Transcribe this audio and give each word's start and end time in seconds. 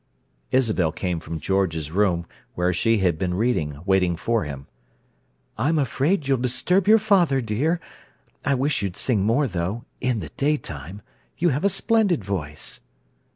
Isabel 0.51 0.91
came 0.91 1.19
from 1.19 1.39
George's 1.39 1.91
room, 1.91 2.25
where 2.55 2.73
she 2.73 2.97
had 2.97 3.19
been 3.19 3.35
reading, 3.35 3.81
waiting 3.85 4.15
for 4.15 4.45
him. 4.45 4.65
"I'm 5.59 5.77
afraid 5.77 6.27
you'll 6.27 6.39
disturb 6.39 6.87
your 6.87 6.97
father, 6.97 7.39
dear. 7.39 7.79
I 8.43 8.55
wish 8.55 8.81
you'd 8.81 8.97
sing 8.97 9.23
more, 9.23 9.45
though—in 9.47 10.19
the 10.19 10.29
daytime! 10.37 11.03
You 11.37 11.49
have 11.49 11.63
a 11.63 11.69
splendid 11.69 12.25
voice." 12.25 12.79